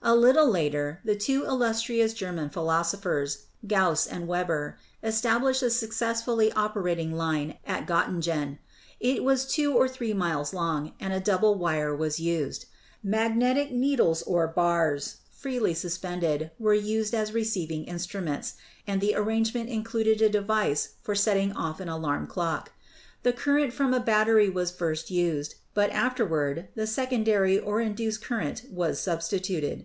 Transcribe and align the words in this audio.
A 0.00 0.14
little 0.14 0.46
later 0.48 1.00
the 1.04 1.16
two 1.16 1.44
illustrious 1.44 2.14
German 2.14 2.50
philosophers, 2.50 3.46
Gauss 3.66 4.06
and 4.06 4.28
Weber, 4.28 4.78
established 5.02 5.60
a 5.60 5.70
successfully 5.70 6.52
operating 6.52 7.12
line 7.16 7.58
at 7.66 7.84
Gottingen. 7.86 8.58
It 9.00 9.24
was 9.24 9.44
two 9.44 9.74
or 9.74 9.88
three 9.88 10.14
miles 10.14 10.54
long, 10.54 10.92
and 11.00 11.12
a 11.12 11.18
double 11.20 11.56
wire 11.56 11.94
was 11.94 12.20
used. 12.20 12.66
Magnetic 13.02 13.72
needles 13.72 14.22
or 14.22 14.46
bars, 14.46 15.16
freely 15.32 15.74
suspended, 15.74 16.52
were 16.60 16.74
used 16.74 17.12
as 17.12 17.32
receiving 17.34 17.84
instruments, 17.84 18.54
and 18.86 19.00
the 19.00 19.16
arrangement 19.16 19.68
included 19.68 20.22
a 20.22 20.30
device 20.30 20.94
for 21.02 21.16
setting 21.16 21.52
off 21.52 21.80
an 21.80 21.88
alarm 21.88 22.28
clock. 22.28 22.70
The 23.24 23.32
current 23.32 23.72
from 23.72 23.92
a 23.92 23.98
battery 24.00 24.48
was 24.48 24.70
first 24.70 25.10
used, 25.10 25.56
but 25.74 25.90
afterward 25.90 26.68
the 26.76 26.86
secondary 26.86 27.58
or 27.58 27.80
induced 27.80 28.22
current 28.24 28.62
was 28.70 29.00
sub 29.00 29.20
stituted. 29.20 29.84